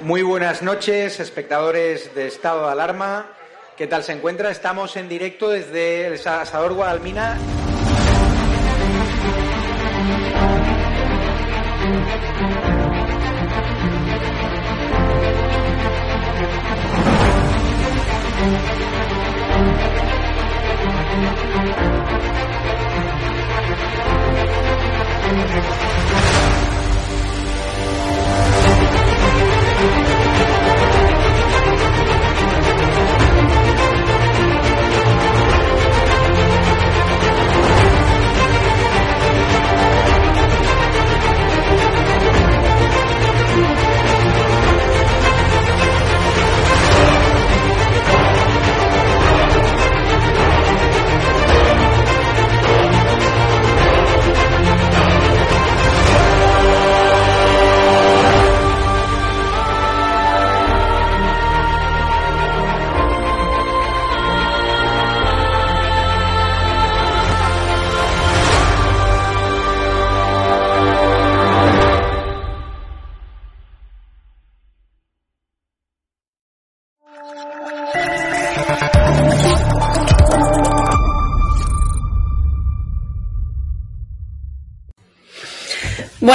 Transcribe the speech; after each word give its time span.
Muy 0.00 0.22
buenas 0.22 0.62
noches, 0.62 1.18
espectadores 1.18 2.14
de 2.14 2.28
Estado 2.28 2.66
de 2.66 2.72
Alarma. 2.72 3.26
¿Qué 3.76 3.86
tal 3.86 4.04
se 4.04 4.12
encuentra? 4.12 4.50
Estamos 4.50 4.96
en 4.96 5.08
directo 5.08 5.50
desde 5.50 6.06
el 6.06 6.14
Asador 6.14 6.74
Guadalmina. 6.74 7.36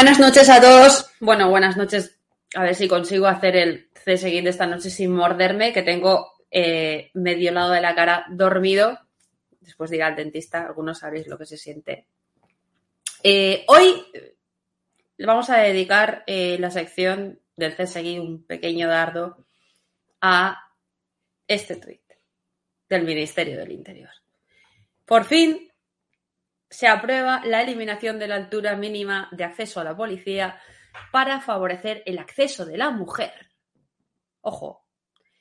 Buenas 0.01 0.19
noches 0.19 0.49
a 0.49 0.59
todos. 0.59 1.11
Bueno, 1.19 1.51
buenas 1.51 1.77
noches. 1.77 2.19
A 2.55 2.63
ver 2.63 2.73
si 2.73 2.87
consigo 2.87 3.27
hacer 3.27 3.55
el 3.55 3.91
C 3.93 4.17
de 4.17 4.49
esta 4.49 4.65
noche 4.65 4.89
sin 4.89 5.11
morderme, 5.11 5.71
que 5.71 5.83
tengo 5.83 6.31
eh, 6.49 7.11
medio 7.13 7.51
lado 7.51 7.69
de 7.69 7.81
la 7.81 7.93
cara 7.93 8.25
dormido. 8.31 8.97
Después 9.59 9.91
de 9.91 9.97
ir 9.97 10.03
al 10.03 10.15
dentista, 10.15 10.65
algunos 10.65 10.97
sabéis 10.97 11.27
lo 11.27 11.37
que 11.37 11.45
se 11.45 11.55
siente. 11.55 12.07
Eh, 13.21 13.63
hoy 13.67 14.03
le 15.17 15.25
vamos 15.27 15.51
a 15.51 15.57
dedicar 15.59 16.23
eh, 16.25 16.57
la 16.59 16.71
sección 16.71 17.39
del 17.55 17.75
CSI, 17.75 18.17
un 18.17 18.43
pequeño 18.43 18.87
dardo, 18.87 19.45
a 20.19 20.57
este 21.47 21.75
tuit 21.75 22.01
del 22.89 23.03
Ministerio 23.03 23.55
del 23.55 23.71
Interior. 23.71 24.09
Por 25.05 25.25
fin 25.25 25.70
se 26.71 26.87
aprueba 26.87 27.41
la 27.45 27.61
eliminación 27.61 28.17
de 28.17 28.29
la 28.29 28.35
altura 28.35 28.77
mínima 28.77 29.27
de 29.33 29.43
acceso 29.43 29.81
a 29.81 29.83
la 29.83 29.95
policía 29.95 30.59
para 31.11 31.41
favorecer 31.41 32.01
el 32.05 32.17
acceso 32.17 32.65
de 32.65 32.77
la 32.77 32.89
mujer. 32.91 33.51
Ojo, 34.39 34.87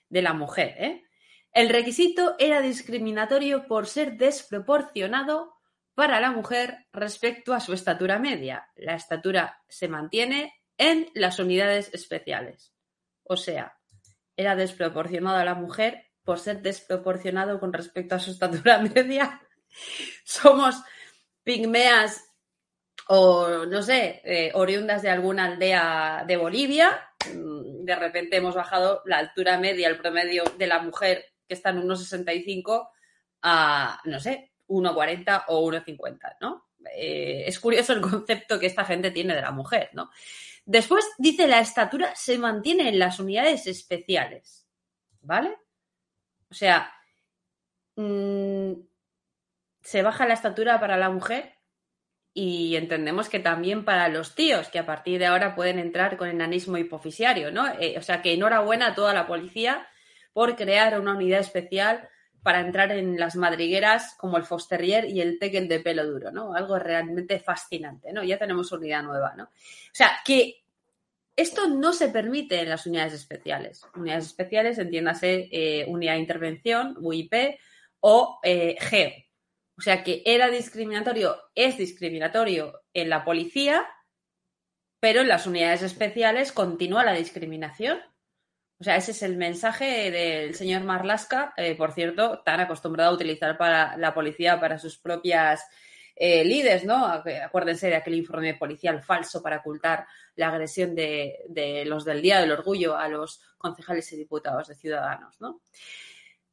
de 0.08 0.22
la 0.22 0.34
mujer, 0.34 0.74
¿eh? 0.76 1.04
El 1.52 1.68
requisito 1.68 2.36
era 2.38 2.60
discriminatorio 2.60 3.66
por 3.66 3.86
ser 3.86 4.16
desproporcionado 4.16 5.54
para 5.94 6.20
la 6.20 6.30
mujer 6.30 6.86
respecto 6.92 7.54
a 7.54 7.60
su 7.60 7.72
estatura 7.72 8.18
media. 8.18 8.68
La 8.76 8.94
estatura 8.94 9.60
se 9.68 9.88
mantiene 9.88 10.52
en 10.78 11.08
las 11.14 11.38
unidades 11.38 11.92
especiales. 11.92 12.72
O 13.22 13.36
sea, 13.36 13.76
era 14.36 14.56
desproporcionado 14.56 15.38
a 15.38 15.44
la 15.44 15.54
mujer 15.54 16.06
por 16.24 16.38
ser 16.38 16.62
desproporcionado 16.62 17.58
con 17.60 17.72
respecto 17.72 18.14
a 18.14 18.20
su 18.20 18.32
estatura 18.32 18.78
media. 18.94 19.40
Somos 20.24 20.82
pigmeas 21.42 22.30
o, 23.08 23.66
no 23.66 23.82
sé, 23.82 24.20
eh, 24.24 24.52
oriundas 24.54 25.02
de 25.02 25.10
alguna 25.10 25.46
aldea 25.46 26.24
de 26.26 26.36
Bolivia, 26.36 27.08
mm, 27.26 27.84
de 27.84 27.96
repente 27.96 28.36
hemos 28.36 28.54
bajado 28.54 29.02
la 29.04 29.18
altura 29.18 29.58
media, 29.58 29.88
el 29.88 29.98
promedio 29.98 30.44
de 30.56 30.66
la 30.66 30.80
mujer, 30.80 31.24
que 31.48 31.54
está 31.54 31.70
en 31.70 31.78
1,65 31.78 32.90
a, 33.42 34.00
no 34.04 34.20
sé, 34.20 34.52
1,40 34.68 35.44
o 35.48 35.60
1,50, 35.60 36.36
¿no? 36.40 36.68
Eh, 36.94 37.44
es 37.46 37.58
curioso 37.58 37.92
el 37.92 38.00
concepto 38.00 38.58
que 38.58 38.66
esta 38.66 38.84
gente 38.84 39.10
tiene 39.10 39.34
de 39.34 39.42
la 39.42 39.50
mujer, 39.50 39.90
¿no? 39.92 40.10
Después 40.64 41.04
dice 41.18 41.48
la 41.48 41.60
estatura 41.60 42.14
se 42.14 42.38
mantiene 42.38 42.88
en 42.88 42.98
las 42.98 43.18
unidades 43.18 43.66
especiales, 43.66 44.68
¿vale? 45.20 45.56
O 46.48 46.54
sea, 46.54 46.92
mmm, 47.96 48.72
se 49.90 50.02
baja 50.02 50.24
la 50.24 50.34
estatura 50.34 50.78
para 50.78 50.96
la 50.96 51.10
mujer 51.10 51.54
y 52.32 52.76
entendemos 52.76 53.28
que 53.28 53.40
también 53.40 53.84
para 53.84 54.08
los 54.08 54.36
tíos, 54.36 54.68
que 54.68 54.78
a 54.78 54.86
partir 54.86 55.18
de 55.18 55.26
ahora 55.26 55.56
pueden 55.56 55.80
entrar 55.80 56.16
con 56.16 56.28
enanismo 56.28 56.78
hipofisiario, 56.78 57.50
¿no? 57.50 57.66
Eh, 57.80 57.96
o 57.98 58.02
sea 58.02 58.22
que 58.22 58.32
enhorabuena 58.32 58.86
a 58.86 58.94
toda 58.94 59.12
la 59.12 59.26
policía 59.26 59.88
por 60.32 60.54
crear 60.54 61.00
una 61.00 61.14
unidad 61.16 61.40
especial 61.40 62.08
para 62.44 62.60
entrar 62.60 62.92
en 62.92 63.18
las 63.18 63.34
madrigueras 63.34 64.14
como 64.16 64.36
el 64.36 64.44
Fosterrier 64.44 65.06
y 65.06 65.22
el 65.22 65.40
Tekel 65.40 65.66
de 65.66 65.80
pelo 65.80 66.06
duro, 66.06 66.30
¿no? 66.30 66.54
Algo 66.54 66.78
realmente 66.78 67.40
fascinante, 67.40 68.12
¿no? 68.12 68.22
Ya 68.22 68.38
tenemos 68.38 68.70
unidad 68.70 69.02
nueva, 69.02 69.34
¿no? 69.36 69.42
O 69.42 69.48
sea, 69.92 70.20
que 70.24 70.62
esto 71.34 71.66
no 71.66 71.92
se 71.92 72.10
permite 72.10 72.60
en 72.60 72.68
las 72.68 72.86
unidades 72.86 73.14
especiales. 73.14 73.82
Unidades 73.96 74.26
especiales, 74.26 74.78
entiéndase, 74.78 75.48
eh, 75.50 75.84
unidad 75.88 76.12
de 76.12 76.20
intervención, 76.20 76.94
UIP, 77.00 77.58
o 77.98 78.38
eh, 78.44 78.76
GEO, 78.78 79.10
o 79.80 79.82
sea 79.82 80.04
que 80.04 80.22
era 80.26 80.50
discriminatorio, 80.50 81.40
es 81.54 81.78
discriminatorio 81.78 82.82
en 82.92 83.08
la 83.08 83.24
policía, 83.24 83.88
pero 85.00 85.22
en 85.22 85.28
las 85.28 85.46
unidades 85.46 85.80
especiales 85.80 86.52
continúa 86.52 87.02
la 87.02 87.14
discriminación. 87.14 87.98
O 88.78 88.84
sea, 88.84 88.96
ese 88.96 89.12
es 89.12 89.22
el 89.22 89.38
mensaje 89.38 90.10
del 90.10 90.54
señor 90.54 90.82
Marlasca, 90.82 91.54
eh, 91.56 91.74
por 91.76 91.92
cierto, 91.92 92.42
tan 92.44 92.60
acostumbrado 92.60 93.12
a 93.12 93.14
utilizar 93.14 93.56
para 93.56 93.96
la 93.96 94.12
policía 94.12 94.60
para 94.60 94.78
sus 94.78 94.98
propias 94.98 95.66
eh, 96.14 96.44
líderes, 96.44 96.84
¿no? 96.84 97.06
Acuérdense 97.06 97.88
de 97.88 97.96
aquel 97.96 98.16
informe 98.16 98.52
policial 98.52 99.02
falso 99.02 99.42
para 99.42 99.60
ocultar 99.60 100.06
la 100.36 100.48
agresión 100.48 100.94
de, 100.94 101.38
de, 101.48 101.86
los 101.86 102.04
del 102.04 102.20
Día 102.20 102.38
del 102.38 102.52
Orgullo 102.52 102.98
a 102.98 103.08
los 103.08 103.40
concejales 103.56 104.12
y 104.12 104.18
diputados 104.18 104.68
de 104.68 104.74
Ciudadanos, 104.74 105.40
¿no? 105.40 105.62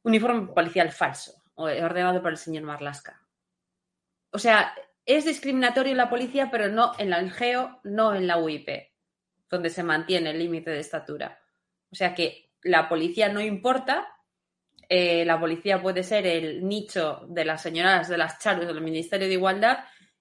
Un 0.04 0.14
informe 0.14 0.46
policial 0.54 0.90
falso 0.90 1.42
ordenado 1.58 2.22
por 2.22 2.30
el 2.30 2.38
señor 2.38 2.64
Marlasca. 2.64 3.22
O 4.30 4.38
sea, 4.38 4.74
es 5.04 5.24
discriminatorio 5.24 5.92
en 5.92 5.98
la 5.98 6.10
policía, 6.10 6.50
pero 6.50 6.68
no 6.68 6.92
en 6.98 7.10
la 7.10 7.28
GEO, 7.30 7.80
no 7.84 8.14
en 8.14 8.26
la 8.26 8.38
UIP, 8.38 8.68
donde 9.48 9.70
se 9.70 9.82
mantiene 9.82 10.30
el 10.30 10.38
límite 10.38 10.70
de 10.70 10.80
estatura. 10.80 11.38
O 11.90 11.94
sea 11.94 12.14
que 12.14 12.50
la 12.62 12.88
policía 12.88 13.28
no 13.28 13.40
importa, 13.40 14.06
eh, 14.88 15.24
la 15.24 15.40
policía 15.40 15.80
puede 15.80 16.02
ser 16.02 16.26
el 16.26 16.66
nicho 16.66 17.24
de 17.28 17.44
las 17.44 17.62
señoras 17.62 18.08
de 18.08 18.18
las 18.18 18.38
charlas 18.38 18.68
del 18.68 18.80
Ministerio 18.80 19.28
de 19.28 19.34
Igualdad 19.34 19.78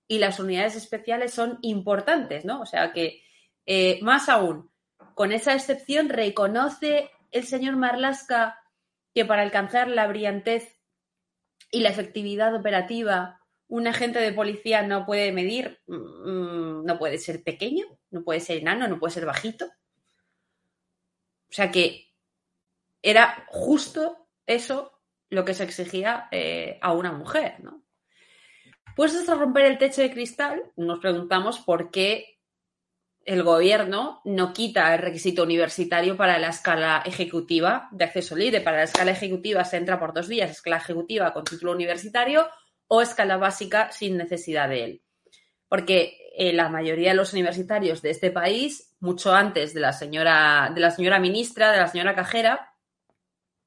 y 0.07 0.19
las 0.19 0.39
unidades 0.39 0.75
especiales 0.75 1.33
son 1.33 1.59
importantes, 1.61 2.45
¿no? 2.45 2.61
O 2.61 2.65
sea 2.65 2.93
que, 2.93 3.21
eh, 3.65 3.99
más 4.01 4.29
aún, 4.29 4.71
con 5.13 5.31
esa 5.31 5.53
excepción 5.53 6.09
reconoce 6.09 7.11
el 7.31 7.43
señor 7.43 7.75
Marlasca 7.75 8.61
que 9.13 9.25
para 9.25 9.41
alcanzar 9.41 9.89
la 9.89 10.07
brillantez 10.07 10.76
y 11.71 11.81
la 11.81 11.89
efectividad 11.89 12.55
operativa, 12.55 13.41
un 13.67 13.87
agente 13.87 14.19
de 14.19 14.33
policía 14.33 14.81
no 14.83 15.05
puede 15.05 15.31
medir, 15.31 15.79
mm, 15.87 16.85
no 16.85 16.97
puede 16.97 17.17
ser 17.17 17.43
pequeño, 17.43 17.85
no 18.11 18.23
puede 18.23 18.39
ser 18.39 18.57
enano, 18.57 18.87
no 18.87 18.99
puede 18.99 19.13
ser 19.13 19.25
bajito. 19.25 19.65
O 21.49 21.53
sea 21.53 21.71
que 21.71 22.13
era 23.01 23.45
justo 23.47 24.29
eso 24.45 25.01
lo 25.29 25.43
que 25.43 25.53
se 25.53 25.63
exigía 25.63 26.27
eh, 26.31 26.79
a 26.81 26.93
una 26.93 27.11
mujer, 27.11 27.61
¿no? 27.61 27.83
Pues 28.95 29.13
hasta 29.15 29.35
romper 29.35 29.65
el 29.65 29.77
techo 29.77 30.01
de 30.01 30.11
cristal, 30.11 30.71
nos 30.75 30.99
preguntamos 30.99 31.59
por 31.59 31.91
qué 31.91 32.36
el 33.27 33.43
gobierno 33.43 34.21
no 34.23 34.53
quita 34.53 34.95
el 34.95 35.01
requisito 35.01 35.43
universitario 35.43 36.15
para 36.15 36.39
la 36.39 36.47
escala 36.47 37.03
ejecutiva 37.05 37.89
de 37.91 38.05
acceso 38.05 38.37
libre. 38.37 38.61
Para 38.61 38.77
la 38.77 38.83
escala 38.83 39.11
ejecutiva 39.11 39.65
se 39.65 39.75
entra 39.75 39.99
por 39.99 40.13
dos 40.13 40.29
vías, 40.29 40.49
escala 40.49 40.77
ejecutiva 40.77 41.33
con 41.33 41.43
título 41.43 41.73
universitario 41.73 42.47
o 42.87 43.01
escala 43.01 43.35
básica 43.35 43.91
sin 43.91 44.15
necesidad 44.15 44.69
de 44.69 44.83
él. 44.85 45.01
Porque 45.67 46.17
eh, 46.37 46.53
la 46.53 46.69
mayoría 46.69 47.09
de 47.09 47.17
los 47.17 47.33
universitarios 47.33 48.01
de 48.01 48.11
este 48.11 48.31
país, 48.31 48.95
mucho 49.01 49.33
antes 49.33 49.73
de 49.73 49.81
la 49.81 49.91
señora, 49.91 50.71
de 50.73 50.79
la 50.79 50.91
señora 50.91 51.19
ministra, 51.19 51.73
de 51.73 51.79
la 51.79 51.89
señora 51.89 52.15
cajera, 52.15 52.71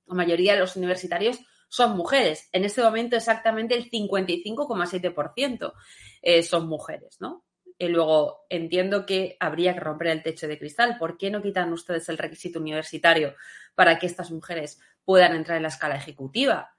la 0.06 0.14
mayoría 0.14 0.54
de 0.54 0.60
los 0.60 0.74
universitarios 0.76 1.38
son 1.68 1.98
mujeres. 1.98 2.48
En 2.52 2.64
este 2.64 2.80
momento 2.80 3.14
exactamente 3.14 3.74
el 3.74 3.90
55,7% 3.90 5.74
eh, 6.22 6.42
son 6.42 6.66
mujeres, 6.66 7.18
¿no? 7.20 7.44
Y 7.80 7.88
luego 7.88 8.44
entiendo 8.50 9.06
que 9.06 9.38
habría 9.40 9.72
que 9.72 9.80
romper 9.80 10.08
el 10.08 10.22
techo 10.22 10.46
de 10.46 10.58
cristal. 10.58 10.98
¿Por 10.98 11.16
qué 11.16 11.30
no 11.30 11.40
quitan 11.40 11.72
ustedes 11.72 12.10
el 12.10 12.18
requisito 12.18 12.60
universitario 12.60 13.34
para 13.74 13.98
que 13.98 14.04
estas 14.04 14.30
mujeres 14.30 14.78
puedan 15.02 15.34
entrar 15.34 15.56
en 15.56 15.62
la 15.62 15.70
escala 15.70 15.96
ejecutiva, 15.96 16.76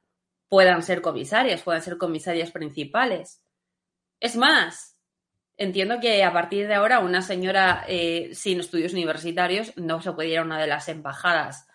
puedan 0.47 0.83
ser 0.83 1.01
comisarias, 1.01 1.63
puedan 1.63 1.81
ser 1.81 1.97
comisarias 1.97 2.51
principales? 2.51 3.43
Es 4.19 4.35
más, 4.35 4.95
entiendo 5.57 5.99
que 5.99 6.23
a 6.23 6.31
partir 6.31 6.67
de 6.67 6.75
ahora 6.75 6.99
una 6.99 7.23
señora 7.23 7.83
eh, 7.87 8.29
sin 8.35 8.59
estudios 8.59 8.93
universitarios 8.93 9.75
no 9.77 10.03
se 10.03 10.11
puede 10.11 10.29
ir 10.29 10.37
a 10.37 10.43
una 10.43 10.61
de 10.61 10.67
las 10.67 10.87
embajadas 10.87 11.67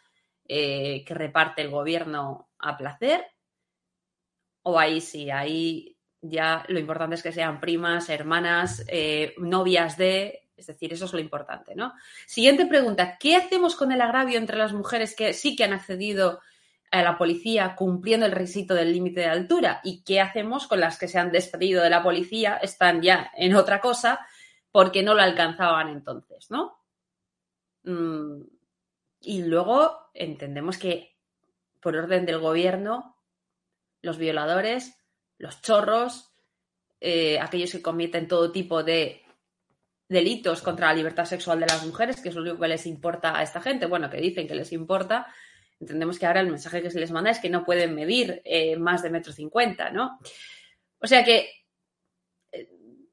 eh, 0.46 1.04
que 1.04 1.14
reparte 1.14 1.62
el 1.62 1.70
gobierno 1.70 2.48
a 2.60 2.76
placer. 2.76 3.26
O 4.62 4.78
ahí 4.78 5.00
sí, 5.00 5.30
ahí 5.32 5.95
ya 6.30 6.64
lo 6.68 6.78
importante 6.78 7.14
es 7.16 7.22
que 7.22 7.32
sean 7.32 7.60
primas, 7.60 8.08
hermanas, 8.08 8.84
eh, 8.88 9.34
novias 9.38 9.96
de, 9.96 10.48
es 10.56 10.66
decir, 10.66 10.92
eso 10.92 11.04
es 11.04 11.12
lo 11.12 11.20
importante, 11.20 11.74
¿no? 11.74 11.94
Siguiente 12.26 12.66
pregunta, 12.66 13.18
¿qué 13.18 13.36
hacemos 13.36 13.76
con 13.76 13.92
el 13.92 14.00
agravio 14.00 14.38
entre 14.38 14.56
las 14.56 14.72
mujeres 14.72 15.14
que 15.14 15.32
sí 15.32 15.56
que 15.56 15.64
han 15.64 15.72
accedido 15.72 16.40
a 16.90 17.02
la 17.02 17.18
policía 17.18 17.74
cumpliendo 17.74 18.26
el 18.26 18.32
requisito 18.32 18.74
del 18.74 18.92
límite 18.92 19.20
de 19.20 19.26
altura? 19.26 19.80
¿Y 19.84 20.02
qué 20.02 20.20
hacemos 20.20 20.66
con 20.66 20.80
las 20.80 20.98
que 20.98 21.08
se 21.08 21.18
han 21.18 21.32
despedido 21.32 21.82
de 21.82 21.90
la 21.90 22.02
policía, 22.02 22.56
están 22.56 23.02
ya 23.02 23.30
en 23.36 23.54
otra 23.54 23.80
cosa, 23.80 24.26
porque 24.72 25.02
no 25.02 25.14
lo 25.14 25.22
alcanzaban 25.22 25.88
entonces, 25.88 26.50
¿no? 26.50 26.78
Mm, 27.84 28.42
y 29.20 29.42
luego 29.42 30.10
entendemos 30.14 30.78
que, 30.78 31.16
por 31.80 31.96
orden 31.96 32.26
del 32.26 32.38
gobierno, 32.38 33.16
los 34.02 34.18
violadores, 34.18 34.96
los 35.38 35.60
chorros, 35.62 36.32
eh, 37.00 37.38
aquellos 37.38 37.72
que 37.72 37.82
cometen 37.82 38.28
todo 38.28 38.52
tipo 38.52 38.82
de 38.82 39.22
delitos 40.08 40.62
contra 40.62 40.88
la 40.88 40.94
libertad 40.94 41.24
sexual 41.24 41.60
de 41.60 41.66
las 41.66 41.84
mujeres, 41.84 42.20
que 42.20 42.28
es 42.28 42.34
lo 42.34 42.42
único 42.42 42.60
que 42.60 42.68
les 42.68 42.86
importa 42.86 43.38
a 43.38 43.42
esta 43.42 43.60
gente, 43.60 43.86
bueno, 43.86 44.08
que 44.08 44.18
dicen 44.18 44.46
que 44.46 44.54
les 44.54 44.72
importa, 44.72 45.26
entendemos 45.80 46.18
que 46.18 46.26
ahora 46.26 46.40
el 46.40 46.50
mensaje 46.50 46.82
que 46.82 46.90
se 46.90 47.00
les 47.00 47.10
manda 47.10 47.30
es 47.30 47.40
que 47.40 47.50
no 47.50 47.64
pueden 47.64 47.94
medir 47.94 48.40
eh, 48.44 48.76
más 48.76 49.02
de 49.02 49.10
metro 49.10 49.32
cincuenta, 49.32 49.90
¿no? 49.90 50.18
O 50.98 51.06
sea 51.06 51.24
que 51.24 51.50
eh, 52.52 52.68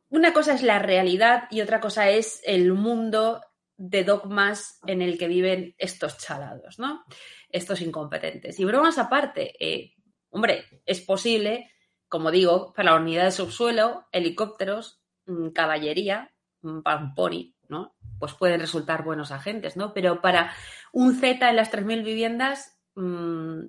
una 0.09 0.33
cosa 0.33 0.53
es 0.53 0.61
la 0.61 0.79
realidad 0.79 1.45
y 1.51 1.61
otra 1.61 1.79
cosa 1.79 2.09
es 2.09 2.41
el 2.45 2.73
mundo 2.73 3.41
de 3.75 4.03
dogmas 4.03 4.79
en 4.85 5.01
el 5.01 5.17
que 5.17 5.27
viven 5.27 5.75
estos 5.77 6.17
chalados, 6.17 6.79
¿no? 6.79 7.03
Estos 7.49 7.81
incompetentes. 7.81 8.59
Y 8.59 8.65
bromas 8.65 8.97
aparte, 8.97 9.53
eh, 9.59 9.93
hombre, 10.29 10.65
es 10.85 11.01
posible, 11.01 11.72
como 12.13 12.29
digo, 12.29 12.73
para 12.75 12.91
la 12.91 12.97
unidad 12.97 13.23
de 13.23 13.31
subsuelo, 13.31 14.05
helicópteros, 14.11 15.01
mm, 15.25 15.49
caballería, 15.49 16.31
mm, 16.61 16.81
pamponi, 16.81 17.55
¿no? 17.69 17.95
Pues 18.19 18.35
pueden 18.35 18.59
resultar 18.59 19.03
buenos 19.03 19.31
agentes, 19.31 19.77
¿no? 19.77 19.95
Pero 19.95 20.21
para 20.21 20.53
un 20.91 21.15
Z 21.15 21.49
en 21.49 21.55
las 21.55 21.71
3.000 21.71 22.03
viviendas, 22.03 22.79
mm, 22.93 23.61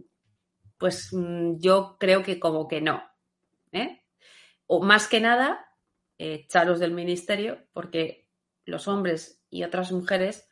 pues 0.77 1.09
yo 1.57 1.97
creo 1.99 2.23
que 2.23 2.39
como 2.39 2.69
que 2.69 2.83
no. 2.83 3.03
¿eh? 3.73 4.05
O 4.67 4.83
más 4.83 5.09
que 5.09 5.21
nada, 5.21 5.67
eh, 6.19 6.47
chalos 6.47 6.81
del 6.81 6.93
ministerio, 6.93 7.65
porque 7.73 8.29
los 8.67 8.89
hombres 8.89 9.43
y 9.49 9.65
otras 9.65 9.91
mujeres 9.91 10.47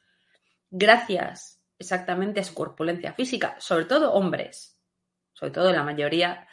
gracias 0.70 1.62
exactamente 1.78 2.40
a 2.40 2.44
su 2.44 2.54
corpulencia 2.54 3.12
física, 3.12 3.54
sobre 3.60 3.84
todo 3.84 4.14
hombres, 4.14 4.80
sobre 5.34 5.52
todo 5.52 5.70
la 5.72 5.82
mayoría 5.82 6.48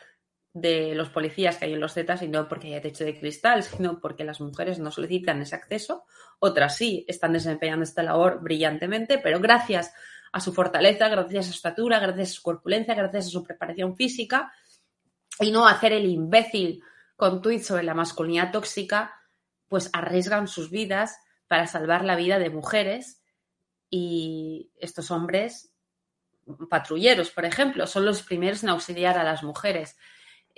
de 0.62 0.96
los 0.96 1.10
policías 1.10 1.58
que 1.58 1.66
hay 1.66 1.74
en 1.74 1.80
los 1.80 1.94
Zetas, 1.94 2.22
y 2.22 2.28
no 2.28 2.48
porque 2.48 2.68
haya 2.68 2.82
techo 2.82 3.04
de 3.04 3.20
cristal, 3.20 3.64
sino 3.64 4.00
porque 4.00 4.24
las 4.24 4.42
mujeres 4.42 4.80
no 4.80 4.92
solicitan 4.92 5.42
ese 5.42 5.56
acceso, 5.56 6.04
otras 6.40 6.76
sí 6.76 7.06
están 7.08 7.34
desempeñando 7.34 7.84
esta 7.84 8.04
labor 8.04 8.42
brillantemente, 8.42 9.18
pero 9.18 9.40
gracias 9.40 9.94
a 10.32 10.40
su 10.40 10.54
fortaleza, 10.54 11.10
gracias 11.10 11.46
a 11.46 11.50
su 11.50 11.56
estatura, 11.56 12.00
gracias 12.00 12.30
a 12.30 12.34
su 12.34 12.42
corpulencia, 12.42 12.94
gracias 12.94 13.28
a 13.28 13.30
su 13.30 13.44
preparación 13.44 13.96
física, 13.96 14.52
y 15.40 15.52
no 15.52 15.68
hacer 15.68 15.94
el 15.94 16.06
imbécil 16.06 16.84
con 17.16 17.42
tweets 17.42 17.68
sobre 17.68 17.84
la 17.84 17.94
masculinidad 17.94 18.52
tóxica, 18.52 19.14
pues 19.68 19.90
arriesgan 19.94 20.48
sus 20.48 20.70
vidas 20.70 21.18
para 21.48 21.68
salvar 21.68 22.04
la 22.06 22.16
vida 22.16 22.40
de 22.40 22.50
mujeres 22.50 23.22
y 23.90 24.72
estos 24.78 25.12
hombres, 25.12 25.74
patrulleros, 26.70 27.30
por 27.32 27.46
ejemplo, 27.46 27.88
son 27.88 28.06
los 28.06 28.24
primeros 28.24 28.64
en 28.64 28.70
auxiliar 28.70 29.18
a 29.18 29.24
las 29.24 29.44
mujeres 29.44 29.98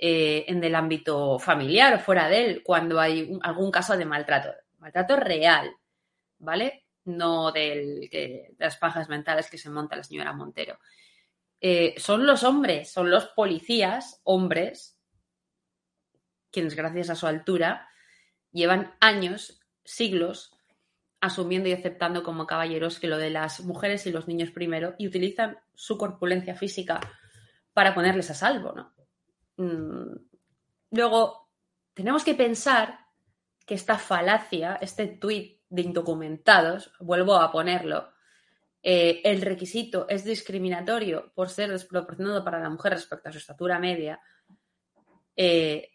eh, 0.04 0.46
en 0.48 0.64
el 0.64 0.74
ámbito 0.74 1.38
familiar 1.38 1.94
o 1.94 1.98
fuera 2.00 2.26
de 2.26 2.44
él 2.44 2.62
cuando 2.64 2.98
hay 2.98 3.38
algún 3.40 3.70
caso 3.70 3.96
de 3.96 4.04
maltrato. 4.04 4.52
Maltrato 4.80 5.14
real, 5.14 5.70
¿vale? 6.40 6.86
No 7.04 7.52
del, 7.52 8.08
de 8.10 8.52
las 8.58 8.78
pajas 8.78 9.08
mentales 9.08 9.48
que 9.48 9.58
se 9.58 9.70
monta 9.70 9.94
la 9.94 10.02
señora 10.02 10.32
Montero. 10.32 10.80
Eh, 11.60 11.94
son 11.98 12.26
los 12.26 12.42
hombres, 12.42 12.90
son 12.90 13.12
los 13.12 13.26
policías, 13.26 14.20
hombres, 14.24 14.98
quienes 16.50 16.74
gracias 16.74 17.08
a 17.08 17.14
su 17.14 17.28
altura 17.28 17.88
llevan 18.50 18.96
años, 18.98 19.60
siglos, 19.84 20.58
asumiendo 21.20 21.68
y 21.68 21.74
aceptando 21.74 22.24
como 22.24 22.48
caballeros 22.48 22.98
que 22.98 23.06
lo 23.06 23.18
de 23.18 23.30
las 23.30 23.60
mujeres 23.60 24.04
y 24.08 24.10
los 24.10 24.26
niños 24.26 24.50
primero 24.50 24.96
y 24.98 25.06
utilizan 25.06 25.60
su 25.76 25.96
corpulencia 25.96 26.56
física 26.56 26.98
para 27.72 27.94
ponerles 27.94 28.32
a 28.32 28.34
salvo, 28.34 28.72
¿no? 28.72 28.92
Mm, 29.56 30.14
luego, 30.90 31.50
tenemos 31.94 32.24
que 32.24 32.34
pensar 32.34 32.98
que 33.66 33.74
esta 33.74 33.98
falacia, 33.98 34.76
este 34.80 35.06
tuit 35.06 35.60
de 35.68 35.82
indocumentados, 35.82 36.92
vuelvo 37.00 37.36
a 37.36 37.50
ponerlo, 37.50 38.12
eh, 38.82 39.20
el 39.24 39.40
requisito 39.42 40.08
es 40.08 40.24
discriminatorio 40.24 41.32
por 41.34 41.48
ser 41.48 41.70
desproporcionado 41.70 42.44
para 42.44 42.60
la 42.60 42.68
mujer 42.68 42.92
respecto 42.92 43.28
a 43.28 43.32
su 43.32 43.38
estatura 43.38 43.78
media, 43.78 44.20
eh, 45.36 45.92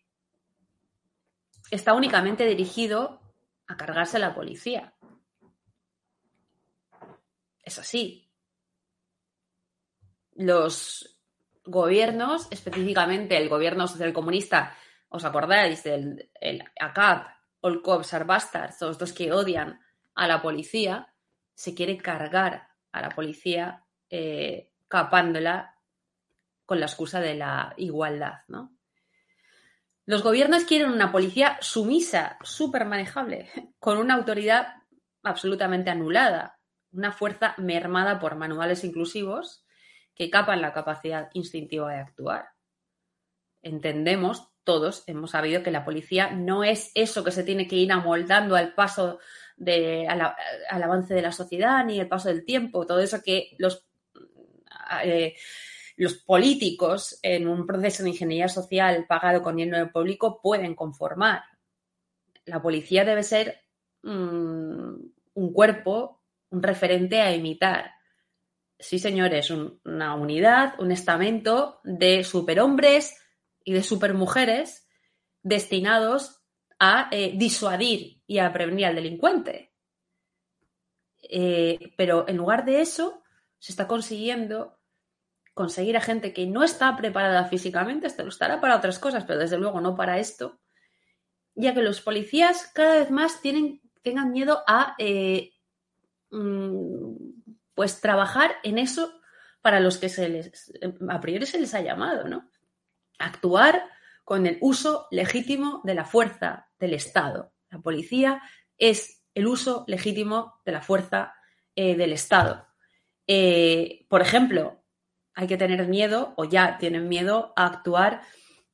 está 1.70 1.94
únicamente 1.94 2.46
dirigido 2.46 3.22
a 3.68 3.76
cargarse 3.76 4.18
a 4.18 4.22
la 4.22 4.34
policía. 4.34 4.94
Es 7.62 7.78
así. 7.78 8.32
Los 10.36 11.17
gobiernos, 11.68 12.48
específicamente 12.50 13.38
el 13.38 13.50
gobierno 13.50 13.88
socialcomunista, 13.88 14.74
¿os 15.10 15.24
acordáis 15.26 15.84
del 15.84 16.30
el 16.40 16.64
ACAP 16.80 17.28
o 17.62 17.68
el 17.68 17.82
COP 17.82 18.04
Sarbastar, 18.04 18.74
todos 18.78 19.00
los 19.00 19.14
que 19.14 19.32
odian 19.32 19.80
a 20.16 20.28
la 20.28 20.42
policía, 20.42 21.14
se 21.54 21.76
quiere 21.76 21.98
cargar 21.98 22.70
a 22.92 23.02
la 23.02 23.10
policía 23.10 23.86
eh, 24.10 24.72
capándola 24.88 25.76
con 26.66 26.80
la 26.80 26.86
excusa 26.86 27.20
de 27.20 27.36
la 27.36 27.74
igualdad, 27.78 28.42
¿no? 28.48 28.74
Los 30.06 30.24
gobiernos 30.24 30.64
quieren 30.64 30.90
una 30.90 31.12
policía 31.12 31.58
sumisa, 31.60 32.38
súper 32.42 32.86
manejable, 32.86 33.50
con 33.80 33.98
una 33.98 34.14
autoridad 34.14 34.76
absolutamente 35.22 35.90
anulada, 35.90 36.60
una 36.94 37.12
fuerza 37.12 37.56
mermada 37.58 38.20
por 38.20 38.36
manuales 38.36 38.86
inclusivos 38.86 39.67
que 40.18 40.30
capan 40.30 40.62
la 40.62 40.74
capacidad 40.74 41.30
instintiva 41.34 41.92
de 41.92 42.00
actuar. 42.00 42.50
Entendemos, 43.62 44.50
todos 44.64 45.04
hemos 45.08 45.32
sabido 45.32 45.64
que 45.64 45.72
la 45.72 45.86
policía 45.86 46.32
no 46.32 46.64
es 46.64 46.92
eso 46.96 47.24
que 47.24 47.32
se 47.32 47.44
tiene 47.44 47.68
que 47.68 47.76
ir 47.76 47.92
amoldando 47.92 48.56
al 48.56 48.74
paso 48.74 49.20
de, 49.56 50.08
al, 50.08 50.36
avance 50.84 51.14
de 51.14 51.22
la 51.22 51.32
sociedad 51.32 51.86
ni 51.86 52.00
el 52.00 52.08
paso 52.08 52.30
del 52.30 52.46
tiempo, 52.46 52.86
todo 52.86 53.00
eso 53.00 53.22
que 53.24 53.56
los, 53.58 53.86
eh, 55.04 55.36
los 55.98 56.16
políticos 56.16 57.20
en 57.22 57.48
un 57.48 57.66
proceso 57.66 58.04
de 58.04 58.10
ingeniería 58.10 58.50
social 58.50 59.06
pagado 59.08 59.42
con 59.42 59.56
dinero 59.56 59.92
público 59.92 60.42
pueden 60.42 60.76
conformar. 60.76 61.44
La 62.46 62.62
policía 62.62 63.04
debe 63.04 63.24
ser 63.24 63.62
mm, 64.04 64.96
un 65.34 65.54
cuerpo 65.54 66.18
un 66.50 66.64
referente 66.64 67.22
a 67.22 67.34
imitar. 67.34 67.97
Sí, 68.80 69.00
señores, 69.00 69.50
una 69.50 70.16
unidad, 70.16 70.76
un 70.80 70.92
estamento 70.92 71.80
de 71.84 72.24
superhombres 72.24 73.18
y 73.64 73.74
de 73.74 73.82
supermujeres 73.82 74.88
destinados 75.42 76.44
a 76.80 77.10
eh, 77.12 77.34
disuadir 77.36 78.22
y 78.28 78.38
a 78.38 78.54
prevenir 78.54 78.86
al 78.86 78.96
delincuente. 78.96 79.74
Eh, 81.30 81.94
pero 81.98 82.28
en 82.28 82.38
lugar 82.38 82.66
de 82.66 82.82
eso, 82.82 83.24
se 83.58 83.72
está 83.72 83.88
consiguiendo 83.88 84.78
conseguir 85.54 85.98
a 85.98 86.02
gente 86.02 86.34
que 86.34 86.46
no 86.46 86.64
está 86.64 86.96
preparada 86.96 87.46
físicamente, 87.46 88.06
esto 88.06 88.28
estará 88.28 88.62
para 88.62 88.78
otras 88.78 89.00
cosas, 89.00 89.26
pero 89.26 89.40
desde 89.40 89.58
luego 89.58 89.82
no 89.82 89.96
para 89.96 90.20
esto, 90.20 90.60
ya 91.56 91.74
que 91.74 91.82
los 91.82 92.00
policías 92.00 92.70
cada 92.76 93.00
vez 93.00 93.10
más 93.10 93.42
tienen, 93.42 93.82
tengan 94.04 94.32
miedo 94.32 94.64
a 94.68 94.96
eh, 95.00 95.54
mm, 96.30 97.16
pues 97.78 98.02
trabajar 98.02 98.56
en 98.64 98.80
eso 98.80 99.22
para 99.62 99.80
los 99.80 100.00
que 100.00 100.10
se 100.10 100.28
les, 100.30 100.74
a 101.08 101.22
priori 101.22 101.46
se 101.46 101.60
les 101.60 101.76
ha 101.76 101.82
llamado, 101.82 102.28
¿no? 102.28 102.50
Actuar 103.20 103.84
con 104.24 104.48
el 104.48 104.58
uso 104.62 105.08
legítimo 105.12 105.82
de 105.84 105.94
la 105.94 106.04
fuerza 106.04 106.70
del 106.80 106.96
Estado. 106.96 107.54
La 107.70 107.78
policía 107.78 108.42
es 108.80 109.22
el 109.36 109.46
uso 109.46 109.86
legítimo 109.88 110.60
de 110.66 110.72
la 110.72 110.82
fuerza 110.82 111.36
eh, 111.76 111.96
del 111.96 112.14
Estado. 112.14 112.66
Eh, 113.28 114.08
por 114.10 114.24
ejemplo, 114.24 114.84
hay 115.36 115.46
que 115.46 115.58
tener 115.58 115.88
miedo, 115.88 116.34
o 116.36 116.46
ya 116.46 116.80
tienen 116.80 117.08
miedo, 117.08 117.54
a 117.56 117.68
actuar 117.68 118.24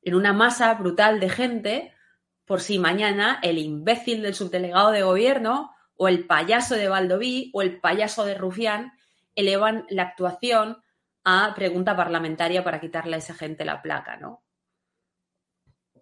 en 0.00 0.14
una 0.14 0.32
masa 0.32 0.72
brutal 0.72 1.20
de 1.20 1.28
gente 1.28 1.94
por 2.46 2.62
si 2.62 2.78
mañana 2.78 3.38
el 3.42 3.58
imbécil 3.58 4.22
del 4.22 4.34
subdelegado 4.34 4.92
de 4.92 5.02
gobierno 5.02 5.73
o 5.96 6.08
el 6.08 6.26
payaso 6.26 6.74
de 6.74 6.88
Valdoví 6.88 7.50
o 7.54 7.62
el 7.62 7.80
payaso 7.80 8.24
de 8.24 8.34
Rufián 8.34 8.92
elevan 9.34 9.86
la 9.88 10.02
actuación 10.02 10.82
a 11.24 11.52
pregunta 11.54 11.96
parlamentaria 11.96 12.62
para 12.62 12.80
quitarle 12.80 13.16
a 13.16 13.18
esa 13.18 13.34
gente 13.34 13.64
la 13.64 13.80
placa, 13.80 14.16
¿no? 14.16 14.42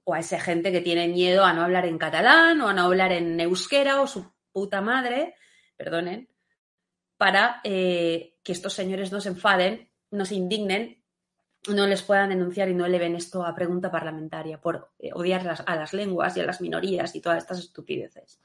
O 0.04 0.14
a 0.14 0.18
esa 0.18 0.40
gente 0.40 0.72
que 0.72 0.80
tiene 0.80 1.08
miedo 1.08 1.44
a 1.44 1.52
no 1.52 1.62
hablar 1.62 1.87
en 1.87 1.99
catalán 1.99 2.61
o 2.61 2.68
a 2.68 2.72
no 2.72 2.82
hablar 2.82 3.12
en 3.12 3.38
euskera 3.38 4.00
o 4.00 4.06
su 4.06 4.32
puta 4.50 4.80
madre, 4.80 5.34
perdonen, 5.76 6.28
para 7.16 7.61
eh, 7.62 8.34
que 8.42 8.52
estos 8.52 8.72
señores 8.72 9.12
no 9.12 9.20
se 9.20 9.28
enfaden, 9.28 9.90
no 10.11 10.25
se 10.25 10.34
indignen 10.34 11.02
no 11.68 11.87
les 11.87 12.02
puedan 12.02 12.30
denunciar 12.30 12.68
y 12.68 12.75
no 12.75 12.87
eleven 12.87 13.14
esto 13.14 13.44
a 13.44 13.54
pregunta 13.54 13.90
parlamentaria 13.90 14.61
por 14.61 14.90
eh, 14.99 15.11
odiar 15.12 15.46
a 15.64 15.76
las 15.76 15.92
lenguas 15.92 16.37
y 16.37 16.40
a 16.40 16.44
las 16.44 16.61
minorías 16.61 17.14
y 17.14 17.20
todas 17.20 17.38
estas 17.38 17.61
estupideces. 17.61 18.40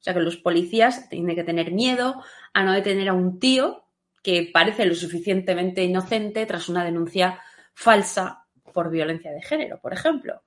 O 0.00 0.02
sea 0.02 0.14
que 0.14 0.20
los 0.20 0.36
policías 0.36 1.08
tienen 1.08 1.34
que 1.34 1.44
tener 1.44 1.72
miedo 1.72 2.22
a 2.52 2.64
no 2.64 2.72
detener 2.72 3.08
a 3.08 3.14
un 3.14 3.38
tío 3.38 3.84
que 4.22 4.50
parece 4.52 4.86
lo 4.86 4.94
suficientemente 4.94 5.82
inocente 5.82 6.46
tras 6.46 6.68
una 6.68 6.84
denuncia 6.84 7.40
falsa 7.74 8.46
por 8.72 8.90
violencia 8.90 9.32
de 9.32 9.42
género, 9.42 9.80
por 9.80 9.92
ejemplo. 9.92 10.42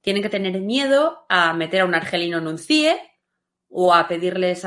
Tienen 0.00 0.22
que 0.22 0.28
tener 0.28 0.60
miedo 0.60 1.24
a 1.28 1.52
meter 1.52 1.82
a 1.82 1.84
un 1.84 1.94
argelino 1.94 2.38
en 2.38 2.46
un 2.46 2.58
CIE 2.58 2.96
o 3.68 3.94
a 3.94 4.08
pedirles 4.08 4.64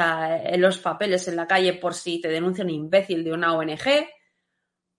los 0.57 0.77
papeles 0.77 1.27
en 1.27 1.35
la 1.35 1.47
calle 1.47 1.73
por 1.73 1.93
si 1.93 2.21
te 2.21 2.29
denuncia 2.29 2.63
un 2.63 2.69
imbécil 2.69 3.23
de 3.23 3.33
una 3.33 3.53
ONG 3.53 4.07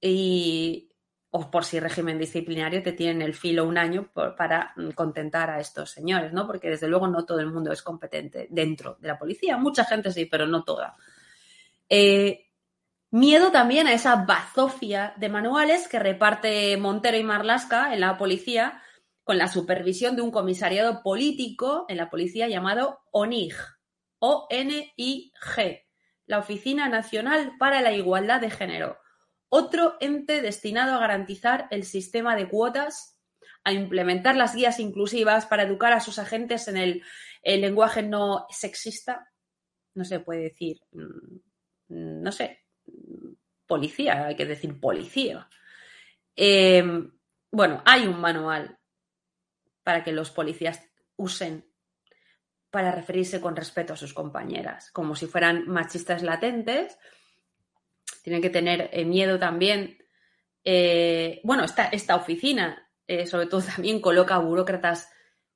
y, 0.00 0.93
o 1.36 1.50
por 1.50 1.64
si 1.64 1.80
régimen 1.80 2.16
disciplinario 2.16 2.80
te 2.80 2.92
tienen 2.92 3.20
el 3.20 3.34
filo 3.34 3.64
un 3.64 3.76
año 3.76 4.08
para 4.36 4.72
mm, 4.76 4.90
contentar 4.90 5.50
a 5.50 5.58
estos 5.58 5.90
señores, 5.90 6.32
¿no? 6.32 6.46
Porque 6.46 6.70
desde 6.70 6.86
luego 6.86 7.08
no 7.08 7.24
todo 7.24 7.40
el 7.40 7.50
mundo 7.50 7.72
es 7.72 7.82
competente 7.82 8.46
dentro 8.50 8.98
de 9.00 9.08
la 9.08 9.18
policía, 9.18 9.56
mucha 9.56 9.84
gente 9.84 10.12
sí, 10.12 10.26
pero 10.26 10.46
no 10.46 10.62
toda. 10.62 10.94
Eh, 11.88 12.46
miedo 13.10 13.50
también 13.50 13.88
a 13.88 13.92
esa 13.92 14.14
bazofia 14.24 15.12
de 15.16 15.28
manuales 15.28 15.88
que 15.88 15.98
reparte 15.98 16.76
Montero 16.76 17.16
y 17.16 17.24
Marlasca 17.24 17.92
en 17.92 17.98
la 17.98 18.16
policía 18.16 18.80
con 19.24 19.36
la 19.36 19.48
supervisión 19.48 20.14
de 20.14 20.22
un 20.22 20.30
comisariado 20.30 21.02
político 21.02 21.84
en 21.88 21.96
la 21.96 22.10
policía 22.10 22.46
llamado 22.46 23.00
ONIG, 23.10 23.56
O-N-I-G, 24.20 25.82
la 26.26 26.38
Oficina 26.38 26.88
Nacional 26.88 27.54
para 27.58 27.80
la 27.80 27.90
Igualdad 27.90 28.40
de 28.40 28.50
Género 28.50 29.03
otro 29.56 29.96
ente 30.00 30.42
destinado 30.42 30.94
a 30.94 30.98
garantizar 30.98 31.68
el 31.70 31.84
sistema 31.84 32.34
de 32.34 32.48
cuotas, 32.48 33.20
a 33.62 33.72
implementar 33.72 34.34
las 34.34 34.52
guías 34.52 34.80
inclusivas 34.80 35.46
para 35.46 35.62
educar 35.62 35.92
a 35.92 36.00
sus 36.00 36.18
agentes 36.18 36.66
en 36.66 36.76
el, 36.76 37.02
lenguaje 37.44 38.02
no 38.02 38.46
sexista. 38.50 39.30
No 39.94 40.04
se 40.04 40.18
puede 40.18 40.40
decir, 40.40 40.80
mm, 40.90 41.38
no 41.88 42.32
sé, 42.32 42.64
policía, 43.64 44.26
hay 44.26 44.34
que 44.34 44.44
decir 44.44 44.80
policía. 44.80 45.48
Em, 46.34 47.12
bueno, 47.52 47.80
hay 47.86 48.08
un 48.08 48.20
manual 48.20 48.76
para 49.84 50.02
que 50.02 50.10
los 50.10 50.32
policías 50.32 50.84
usen 51.14 51.64
para 52.70 52.90
referirse 52.90 53.40
con 53.40 53.54
respeto 53.54 53.92
a 53.92 53.96
sus 53.96 54.14
compañeras, 54.14 54.90
como 54.90 55.14
si 55.14 55.28
fueran 55.28 55.68
machistas 55.68 56.24
latentes 56.24 56.98
tienen 58.24 58.40
que 58.40 58.50
tener 58.50 58.88
eh, 58.92 59.04
miedo 59.04 59.38
también. 59.38 59.98
Eh, 60.64 61.42
bueno, 61.44 61.62
esta, 61.62 61.84
esta 61.88 62.16
oficina, 62.16 62.90
eh, 63.06 63.26
sobre 63.26 63.46
todo, 63.46 63.60
también 63.76 64.00
coloca 64.00 64.38
burócratas 64.38 65.10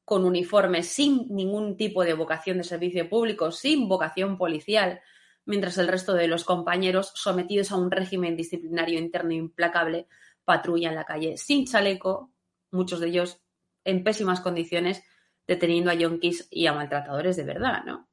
con 0.04 0.24
uniformes 0.24 0.86
sin 0.86 1.26
ningún 1.34 1.76
tipo 1.76 2.04
de 2.04 2.12
vocación 2.12 2.58
de 2.58 2.64
servicio 2.64 3.08
público, 3.08 3.50
sin 3.50 3.88
vocación 3.88 4.36
policial, 4.36 5.00
mientras 5.46 5.78
el 5.78 5.88
resto 5.88 6.12
de 6.12 6.28
los 6.28 6.44
compañeros, 6.44 7.12
sometidos 7.14 7.72
a 7.72 7.76
un 7.76 7.90
régimen 7.90 8.36
disciplinario 8.36 8.98
interno 8.98 9.32
implacable, 9.32 10.06
patrullan 10.44 10.94
la 10.94 11.04
calle 11.04 11.38
sin 11.38 11.66
chaleco, 11.66 12.32
muchos 12.70 13.00
de 13.00 13.08
ellos 13.08 13.40
en 13.84 14.04
pésimas 14.04 14.40
condiciones, 14.40 15.02
deteniendo 15.46 15.90
a 15.90 15.94
yonkis 15.94 16.48
y 16.50 16.66
a 16.66 16.74
maltratadores 16.74 17.36
de 17.36 17.44
verdad, 17.44 17.84
¿no? 17.84 18.07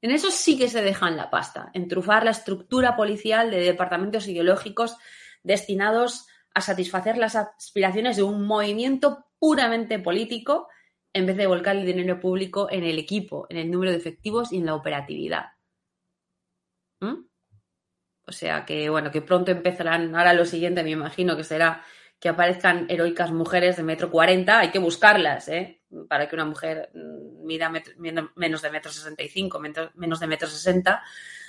En 0.00 0.10
eso 0.12 0.30
sí 0.30 0.56
que 0.56 0.68
se 0.68 0.82
dejan 0.82 1.16
la 1.16 1.30
pasta, 1.30 1.70
en 1.74 1.88
trufar 1.88 2.24
la 2.24 2.30
estructura 2.30 2.96
policial 2.96 3.50
de 3.50 3.60
departamentos 3.60 4.28
ideológicos 4.28 4.96
destinados 5.42 6.26
a 6.54 6.60
satisfacer 6.60 7.18
las 7.18 7.36
aspiraciones 7.36 8.16
de 8.16 8.22
un 8.22 8.46
movimiento 8.46 9.26
puramente 9.38 9.98
político 9.98 10.68
en 11.12 11.26
vez 11.26 11.36
de 11.36 11.46
volcar 11.46 11.76
el 11.76 11.86
dinero 11.86 12.20
público 12.20 12.68
en 12.70 12.84
el 12.84 12.98
equipo, 12.98 13.46
en 13.50 13.56
el 13.56 13.70
número 13.70 13.90
de 13.90 13.98
efectivos 13.98 14.52
y 14.52 14.58
en 14.58 14.66
la 14.66 14.74
operatividad. 14.74 15.46
¿Mm? 17.00 17.26
O 18.26 18.32
sea 18.32 18.64
que, 18.64 18.90
bueno, 18.90 19.10
que 19.10 19.22
pronto 19.22 19.50
empezarán. 19.50 20.14
Ahora 20.14 20.32
lo 20.32 20.44
siguiente, 20.44 20.82
me 20.82 20.90
imagino 20.90 21.36
que 21.36 21.44
será 21.44 21.82
que 22.20 22.28
aparezcan 22.28 22.86
heroicas 22.88 23.32
mujeres 23.32 23.76
de 23.76 23.84
metro 23.84 24.10
cuarenta, 24.10 24.58
hay 24.58 24.70
que 24.70 24.78
buscarlas, 24.78 25.48
¿eh? 25.48 25.77
Para 26.08 26.28
que 26.28 26.34
una 26.36 26.44
mujer 26.44 26.90
mm, 26.94 27.46
mida 27.46 27.72
menos 28.36 28.62
de 28.62 28.70
metro 28.70 28.90
sesenta 28.90 29.22
y 29.22 29.28
cinco, 29.28 29.60
menos 29.60 30.20
de 30.20 30.26
metro 30.26 30.48
sesenta, 30.48 31.02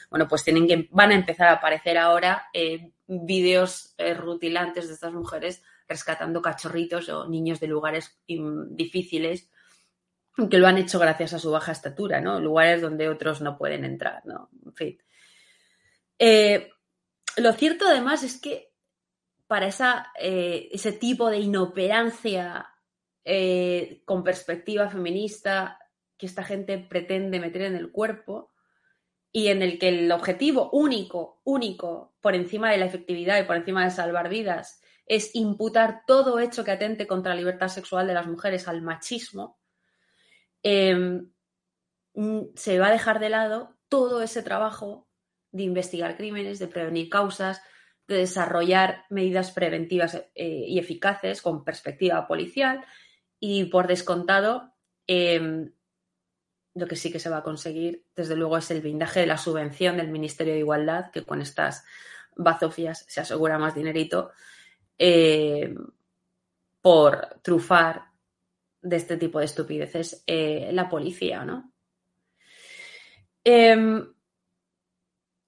bueno, 0.10 0.28
pues 0.28 0.44
tienen 0.44 0.68
que, 0.68 0.88
van 0.92 1.12
a 1.12 1.16
empezar 1.16 1.50
a 1.50 1.54
aparecer 1.54 1.98
ahora 1.98 2.50
eh, 2.54 2.92
vídeos 3.06 3.96
rutilantes 4.18 4.88
de 4.88 4.94
estas 4.94 5.14
mujeres 5.14 5.62
rescatando 5.88 6.42
cachorritos 6.42 7.10
o 7.10 7.28
niños 7.28 7.60
de 7.60 7.68
lugares 7.68 8.20
difíciles 8.28 9.50
que 10.48 10.58
lo 10.58 10.68
han 10.68 10.78
hecho 10.78 11.00
gracias 11.00 11.34
a 11.34 11.40
su 11.40 11.52
baja 11.52 11.72
estatura, 11.72 12.22
¿no? 12.22 12.40
Lugares 12.40 12.82
donde 12.82 13.10
otros 13.10 13.42
no 13.42 13.58
pueden 13.58 13.84
entrar, 13.84 14.26
¿no? 14.26 14.50
En 14.66 14.74
fin. 14.74 14.98
Eh, 16.18 16.72
lo 17.38 17.54
cierto 17.54 17.88
además 17.88 18.24
es 18.24 18.40
que 18.40 18.72
para 19.48 19.68
esa, 19.68 20.12
eh, 20.20 20.70
ese 20.72 20.92
tipo 20.92 21.30
de 21.30 21.40
inoperancia 21.40 22.70
eh, 23.32 24.02
con 24.06 24.24
perspectiva 24.24 24.90
feminista 24.90 25.78
que 26.18 26.26
esta 26.26 26.44
gente 26.44 26.80
pretende 26.80 27.40
meter 27.40 27.62
en 27.62 27.76
el 27.76 27.92
cuerpo 27.92 28.52
y 29.32 29.50
en 29.50 29.62
el 29.62 29.78
que 29.78 29.90
el 29.90 30.12
objetivo 30.12 30.72
único, 30.72 31.40
único, 31.44 32.16
por 32.22 32.34
encima 32.34 32.72
de 32.72 32.80
la 32.80 32.88
efectividad 32.88 33.40
y 33.40 33.44
por 33.44 33.58
encima 33.58 33.84
de 33.84 33.92
salvar 33.92 34.30
vidas, 34.30 34.82
es 35.06 35.36
imputar 35.36 36.02
todo 36.08 36.40
hecho 36.40 36.64
que 36.64 36.72
atente 36.72 37.06
contra 37.06 37.36
la 37.36 37.40
libertad 37.40 37.68
sexual 37.68 38.08
de 38.08 38.16
las 38.16 38.26
mujeres 38.26 38.68
al 38.68 38.82
machismo, 38.82 39.60
em, 40.64 41.30
mm, 42.16 42.42
se 42.56 42.80
va 42.80 42.88
a 42.88 42.92
dejar 42.92 43.20
de 43.20 43.30
lado 43.30 43.78
todo 43.90 44.24
ese 44.24 44.42
trabajo 44.42 45.08
de 45.52 45.62
investigar 45.62 46.18
crímenes, 46.18 46.58
de 46.58 46.68
prevenir 46.68 47.10
causas, 47.10 47.62
de 48.08 48.16
desarrollar 48.18 49.06
medidas 49.12 49.52
preventivas 49.52 50.16
eh, 50.16 50.66
y 50.68 50.80
eficaces 50.80 51.44
con 51.44 51.64
perspectiva 51.64 52.28
policial 52.28 52.84
y 53.40 53.66
por 53.66 53.88
descontado 53.88 54.74
em, 55.08 55.72
lo 56.74 56.88
que 56.88 56.96
sí 56.96 57.12
que 57.12 57.20
se 57.20 57.30
va 57.30 57.38
a 57.38 57.44
conseguir 57.44 58.06
desde 58.16 58.36
luego 58.36 58.58
es 58.58 58.70
el 58.72 58.82
blindaje 58.82 59.22
de 59.22 59.28
la 59.28 59.38
subvención 59.38 59.98
del 59.98 60.10
Ministerio 60.10 60.54
de 60.54 60.60
Igualdad 60.60 61.12
que 61.12 61.24
con 61.24 61.42
estas 61.42 61.84
bazofias 62.36 63.06
se 63.08 63.22
asegura 63.22 63.58
más 63.58 63.76
dinerito 63.76 64.32
em, 64.98 65.76
por 66.82 67.40
trufar 67.42 68.10
de 68.82 68.96
este 68.96 69.18
tipo 69.18 69.40
de 69.40 69.46
estupideces 69.46 70.24
eh, 70.26 70.70
la 70.72 70.88
policía, 70.88 71.44
¿no? 71.44 71.74
Em, 73.44 74.14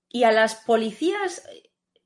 y 0.09 0.23
a 0.23 0.31
las 0.31 0.55
policías 0.55 1.47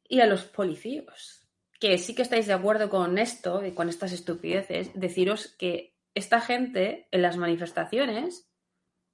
y 0.08 0.22
a 0.22 0.28
los 0.28 0.44
policías, 0.44 1.45
que 1.86 2.00
sí 2.00 2.16
que 2.16 2.24
estáis 2.24 2.48
de 2.48 2.54
acuerdo 2.54 2.90
con 2.90 3.20
esto 3.20 3.64
y 3.64 3.72
con 3.72 3.90
estas 3.90 4.12
estupideces, 4.12 4.90
deciros 4.96 5.56
que 5.60 5.96
esta 6.16 6.42
gente 6.42 7.08
en 7.12 7.22
las 7.22 7.38
manifestaciones, 7.38 8.50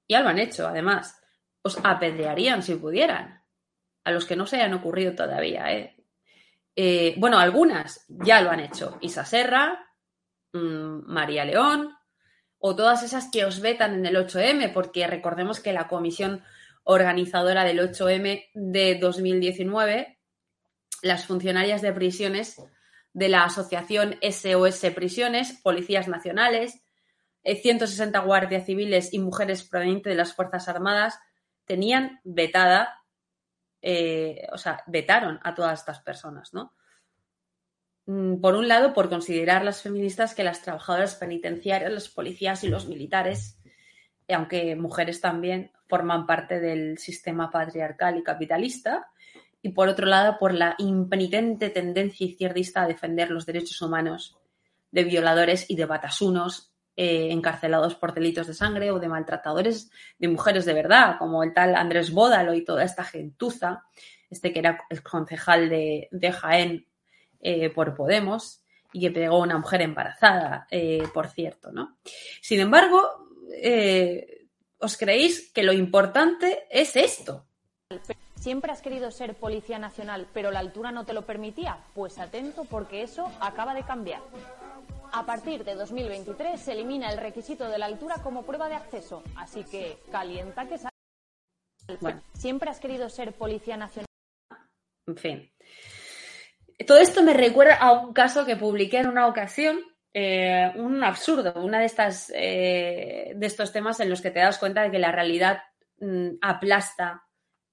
ya 0.08 0.22
lo 0.22 0.30
han 0.30 0.38
hecho 0.38 0.66
además, 0.66 1.20
os 1.60 1.78
apedrearían 1.84 2.62
si 2.62 2.76
pudieran. 2.76 3.44
A 4.04 4.10
los 4.10 4.24
que 4.24 4.36
no 4.36 4.46
se 4.46 4.56
hayan 4.56 4.72
ocurrido 4.72 5.14
todavía, 5.14 5.70
¿eh? 5.70 5.96
eh 6.74 7.14
bueno, 7.18 7.38
algunas 7.38 8.06
ya 8.08 8.40
lo 8.40 8.50
han 8.50 8.60
hecho. 8.60 8.96
Isa 9.02 9.26
Serra, 9.26 9.92
mm, 10.54 11.12
María 11.12 11.44
León, 11.44 11.94
o 12.56 12.74
todas 12.74 13.02
esas 13.02 13.30
que 13.30 13.44
os 13.44 13.60
vetan 13.60 13.96
en 13.96 14.06
el 14.06 14.16
8M, 14.16 14.72
porque 14.72 15.06
recordemos 15.06 15.60
que 15.60 15.74
la 15.74 15.88
comisión 15.88 16.42
organizadora 16.84 17.64
del 17.64 17.80
8M 17.80 18.48
de 18.54 18.98
2019, 18.98 20.21
las 21.02 21.26
funcionarias 21.26 21.82
de 21.82 21.92
prisiones 21.92 22.62
de 23.12 23.28
la 23.28 23.44
asociación 23.44 24.16
SOS 24.22 24.86
Prisiones, 24.94 25.60
Policías 25.62 26.08
Nacionales, 26.08 26.82
160 27.44 28.18
eh, 28.18 28.22
guardias 28.22 28.64
civiles 28.64 29.12
y 29.12 29.18
mujeres 29.18 29.64
provenientes 29.64 30.10
de 30.10 30.16
las 30.16 30.34
Fuerzas 30.34 30.68
Armadas 30.68 31.18
tenían 31.64 32.20
vetada, 32.24 33.02
eh, 33.82 34.46
o 34.52 34.58
sea, 34.58 34.82
vetaron 34.86 35.40
a 35.42 35.54
todas 35.54 35.80
estas 35.80 36.00
personas, 36.00 36.54
¿no? 36.54 36.74
Mm, 38.06 38.40
por 38.40 38.54
un 38.54 38.68
lado, 38.68 38.94
por 38.94 39.08
considerar 39.08 39.64
las 39.64 39.82
feministas 39.82 40.34
que 40.34 40.44
las 40.44 40.62
trabajadoras 40.62 41.14
penitenciarias, 41.16 41.92
los 41.92 42.08
policías 42.08 42.64
y 42.64 42.68
los 42.68 42.88
militares, 42.88 43.60
aunque 44.28 44.74
mujeres 44.76 45.20
también, 45.20 45.72
forman 45.88 46.26
parte 46.26 46.58
del 46.58 46.98
sistema 46.98 47.50
patriarcal 47.50 48.16
y 48.18 48.22
capitalista, 48.22 49.11
y 49.62 49.70
por 49.70 49.88
otro 49.88 50.06
lado, 50.06 50.38
por 50.38 50.52
la 50.52 50.74
impenitente 50.78 51.70
tendencia 51.70 52.26
izquierdista 52.26 52.82
a 52.82 52.88
defender 52.88 53.30
los 53.30 53.46
derechos 53.46 53.80
humanos 53.80 54.36
de 54.90 55.04
violadores 55.04 55.70
y 55.70 55.76
de 55.76 55.86
batasunos 55.86 56.72
eh, 56.96 57.28
encarcelados 57.30 57.94
por 57.94 58.12
delitos 58.12 58.48
de 58.48 58.54
sangre 58.54 58.90
o 58.90 58.98
de 58.98 59.08
maltratadores 59.08 59.90
de 60.18 60.28
mujeres 60.28 60.64
de 60.64 60.74
verdad, 60.74 61.16
como 61.18 61.44
el 61.44 61.54
tal 61.54 61.76
Andrés 61.76 62.12
Bódalo 62.12 62.54
y 62.54 62.64
toda 62.64 62.82
esta 62.82 63.04
gentuza, 63.04 63.84
este 64.28 64.52
que 64.52 64.58
era 64.58 64.84
el 64.90 65.02
concejal 65.02 65.68
de, 65.70 66.32
Jaén 66.32 66.86
eh, 67.40 67.70
por 67.70 67.94
Podemos 67.94 68.62
y 68.92 69.00
que 69.00 69.10
pegó 69.12 69.36
a 69.36 69.44
una 69.44 69.58
mujer 69.58 69.80
embarazada, 69.82 70.66
eh, 70.70 71.04
por 71.14 71.28
cierto, 71.28 71.70
¿no? 71.70 71.96
Sin 72.42 72.60
embargo, 72.60 73.00
¿os 74.78 74.96
creéis 74.98 75.50
que 75.52 75.62
lo 75.62 75.72
importante 75.72 76.64
es 76.68 76.96
esto? 76.96 77.46
¿Siempre 78.42 78.72
has 78.72 78.82
querido 78.82 79.12
ser 79.12 79.36
policía 79.36 79.78
nacional, 79.78 80.26
pero 80.34 80.50
la 80.50 80.58
altura 80.58 80.90
no 80.90 81.06
te 81.06 81.12
lo 81.12 81.22
permitía? 81.22 81.78
Pues 81.94 82.18
atento 82.18 82.64
porque 82.64 83.04
eso 83.04 83.30
acaba 83.40 83.72
de 83.72 83.84
cambiar. 83.84 84.20
A 85.12 85.24
partir 85.24 85.62
de 85.62 85.76
2023 85.76 86.60
se 86.60 86.72
elimina 86.72 87.12
el 87.12 87.18
requisito 87.18 87.68
de 87.68 87.78
la 87.78 87.86
altura 87.86 88.16
como 88.20 88.42
prueba 88.42 88.68
de 88.68 88.74
acceso, 88.74 89.22
así 89.36 89.62
que 89.62 89.96
calienta 90.10 90.66
que 90.66 90.76
sale. 90.76 90.90
Bueno. 92.00 92.20
¿Siempre 92.32 92.68
has 92.68 92.80
querido 92.80 93.08
ser 93.10 93.32
policía 93.32 93.76
nacional? 93.76 94.08
En 95.06 95.16
fin. 95.16 95.52
Todo 96.84 96.98
esto 96.98 97.22
me 97.22 97.34
recuerda 97.34 97.76
a 97.76 97.92
un 97.92 98.12
caso 98.12 98.44
que 98.44 98.56
publiqué 98.56 98.98
en 98.98 99.06
una 99.06 99.28
ocasión, 99.28 99.78
eh, 100.12 100.72
un 100.74 101.04
absurdo, 101.04 101.54
una 101.62 101.78
de 101.78 101.84
estas 101.84 102.32
eh, 102.34 103.34
de 103.36 103.46
estos 103.46 103.70
temas 103.70 104.00
en 104.00 104.10
los 104.10 104.20
que 104.20 104.32
te 104.32 104.40
das 104.40 104.58
cuenta 104.58 104.82
de 104.82 104.90
que 104.90 104.98
la 104.98 105.12
realidad 105.12 105.62
mm, 106.00 106.38
aplasta 106.40 107.22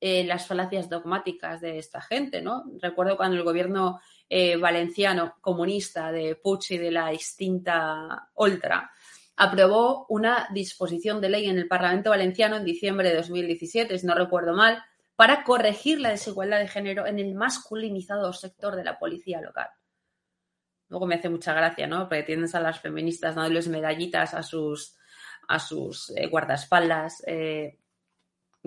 eh, 0.02 0.24
las 0.24 0.48
falacias 0.48 0.90
dogmáticas 0.90 1.60
de 1.60 1.78
esta 1.78 2.02
gente, 2.02 2.42
¿no? 2.42 2.64
Recuerdo 2.82 3.18
cuando 3.18 3.36
el 3.36 3.44
gobierno 3.44 4.00
eh, 4.30 4.56
valenciano 4.56 5.36
comunista 5.42 6.12
de 6.12 6.36
Puig 6.36 6.62
y 6.70 6.78
de 6.78 6.92
la 6.92 7.12
extinta 7.12 8.30
Oltra 8.36 8.92
aprobó 9.36 10.06
una 10.08 10.48
disposición 10.54 11.20
de 11.20 11.30
ley 11.30 11.50
en 11.50 11.58
el 11.58 11.68
Parlamento 11.68 12.12
valenciano 12.12 12.56
en 12.56 12.64
diciembre 12.64 13.10
de 13.10 13.18
2017, 13.18 13.98
si 13.98 14.06
no 14.06 14.16
recuerdo 14.16 14.54
mal, 14.54 14.82
para 15.18 15.44
corregir 15.44 16.00
la 16.00 16.12
desigualdad 16.12 16.60
de 16.60 16.70
género 16.70 17.06
en 17.06 17.20
el 17.20 17.36
masculinizado 17.36 18.32
sector 18.32 18.78
de 18.78 18.86
la 18.86 19.00
policía 19.00 19.42
local. 19.42 19.68
Luego 20.88 21.08
me 21.08 21.16
hace 21.16 21.28
mucha 21.28 21.54
gracia, 21.54 21.88
¿no? 21.88 22.08
Porque 22.08 22.24
tienes 22.24 22.56
a 22.56 22.62
las 22.62 22.80
feministas 22.80 23.36
dándoles 23.36 23.68
medallitas 23.68 24.34
a 24.34 24.44
sus, 24.44 24.96
a 25.50 25.60
sus 25.60 26.10
eh, 26.12 26.28
guardaespaldas 26.28 27.22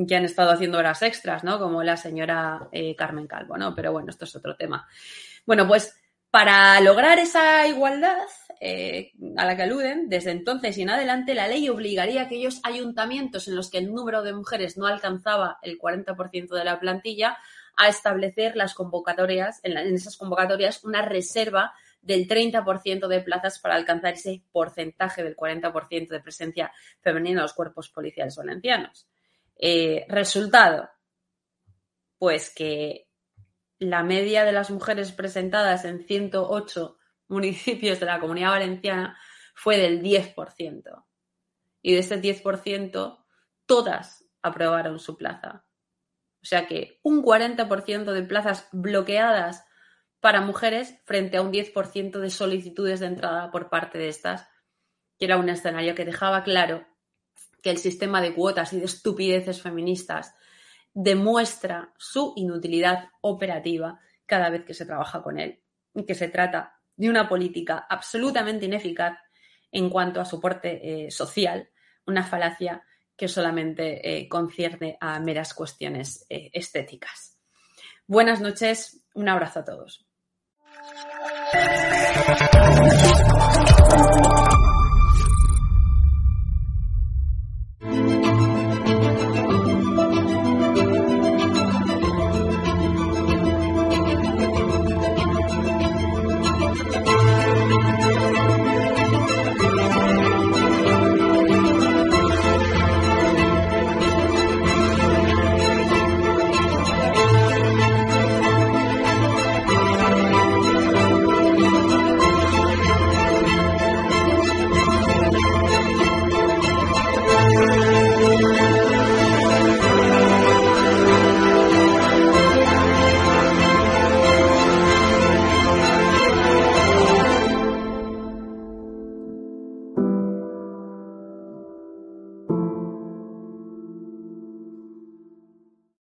que 0.06 0.16
han 0.16 0.24
estado 0.24 0.50
haciendo 0.50 0.78
horas 0.78 1.02
extras, 1.02 1.44
¿no? 1.44 1.58
Como 1.58 1.82
la 1.82 1.96
señora 1.96 2.68
Carmen 2.96 3.26
Calvo, 3.26 3.56
¿no? 3.56 3.74
Pero 3.74 3.92
bueno, 3.92 4.10
esto 4.10 4.24
es 4.24 4.34
otro 4.36 4.56
tema. 4.56 4.86
Bueno, 5.44 5.66
pues 5.66 5.94
para 6.32 6.80
lograr 6.80 7.18
esa 7.18 7.66
igualdad 7.66 8.16
eh, 8.58 9.12
a 9.36 9.44
la 9.44 9.54
que 9.54 9.64
aluden, 9.64 10.08
desde 10.08 10.30
entonces 10.30 10.78
y 10.78 10.82
en 10.82 10.88
adelante, 10.88 11.34
la 11.34 11.46
ley 11.46 11.68
obligaría 11.68 12.22
a 12.22 12.24
aquellos 12.24 12.60
ayuntamientos 12.62 13.48
en 13.48 13.56
los 13.56 13.70
que 13.70 13.78
el 13.78 13.92
número 13.92 14.22
de 14.22 14.32
mujeres 14.32 14.78
no 14.78 14.86
alcanzaba 14.86 15.58
el 15.60 15.78
40% 15.78 16.54
de 16.54 16.64
la 16.64 16.80
plantilla 16.80 17.36
a 17.76 17.88
establecer 17.88 18.56
las 18.56 18.72
convocatorias, 18.72 19.60
en, 19.62 19.76
esas 19.94 20.16
convocatorias, 20.16 20.84
una 20.84 21.02
reserva 21.02 21.74
del 22.00 22.26
30% 22.26 23.08
de 23.08 23.20
plazas 23.20 23.58
para 23.58 23.74
alcanzar 23.74 24.14
ese 24.14 24.42
porcentaje 24.52 25.22
del 25.22 25.36
40% 25.36 26.08
de 26.08 26.20
presencia 26.20 26.72
femenina 27.00 27.40
en 27.40 27.42
los 27.42 27.52
cuerpos 27.52 27.90
policiales 27.90 28.36
valencianos. 28.36 29.06
Eh, 29.56 30.06
resultado, 30.08 30.88
pues 32.18 32.52
que 32.54 33.08
la 33.78 34.02
media 34.02 34.44
de 34.44 34.52
las 34.52 34.70
mujeres 34.70 35.12
presentadas 35.12 35.84
en 35.84 36.06
108 36.06 36.98
municipios 37.28 37.98
de 38.00 38.06
la 38.06 38.20
comunidad 38.20 38.50
valenciana 38.50 39.18
fue 39.54 39.78
del 39.78 40.02
10%. 40.02 41.04
Y 41.82 41.94
de 41.94 41.98
ese 41.98 42.20
10%, 42.20 43.24
todas 43.66 44.24
aprobaron 44.40 44.98
su 44.98 45.16
plaza. 45.16 45.64
O 46.42 46.44
sea 46.44 46.66
que 46.66 47.00
un 47.02 47.22
40% 47.22 48.12
de 48.12 48.22
plazas 48.22 48.68
bloqueadas 48.72 49.64
para 50.20 50.40
mujeres 50.40 51.00
frente 51.04 51.36
a 51.36 51.42
un 51.42 51.52
10% 51.52 52.20
de 52.20 52.30
solicitudes 52.30 53.00
de 53.00 53.06
entrada 53.06 53.50
por 53.50 53.68
parte 53.68 53.98
de 53.98 54.08
estas, 54.08 54.48
que 55.18 55.24
era 55.24 55.38
un 55.38 55.48
escenario 55.48 55.94
que 55.94 56.04
dejaba 56.04 56.44
claro 56.44 56.86
que 57.62 57.70
el 57.70 57.78
sistema 57.78 58.20
de 58.20 58.34
cuotas 58.34 58.72
y 58.72 58.80
de 58.80 58.86
estupideces 58.86 59.62
feministas 59.62 60.34
demuestra 60.92 61.92
su 61.96 62.34
inutilidad 62.36 63.08
operativa 63.20 64.00
cada 64.26 64.50
vez 64.50 64.64
que 64.64 64.74
se 64.74 64.84
trabaja 64.84 65.22
con 65.22 65.38
él 65.38 65.62
y 65.94 66.04
que 66.04 66.14
se 66.14 66.28
trata 66.28 66.78
de 66.96 67.08
una 67.08 67.28
política 67.28 67.86
absolutamente 67.88 68.66
ineficaz 68.66 69.18
en 69.70 69.88
cuanto 69.88 70.20
a 70.20 70.24
soporte 70.24 71.06
eh, 71.06 71.10
social, 71.10 71.70
una 72.06 72.24
falacia 72.24 72.82
que 73.16 73.28
solamente 73.28 74.18
eh, 74.18 74.28
concierne 74.28 74.98
a 75.00 75.18
meras 75.20 75.54
cuestiones 75.54 76.26
eh, 76.28 76.50
estéticas. 76.52 77.38
Buenas 78.06 78.40
noches, 78.40 79.04
un 79.14 79.28
abrazo 79.28 79.60
a 79.60 79.64
todos. 79.64 80.06